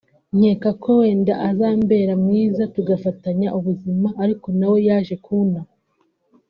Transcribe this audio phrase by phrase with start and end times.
[0.37, 5.61] nkeka ko wenda azambera mwiza tugafatanya ubuzima ariko nawe yaje kunta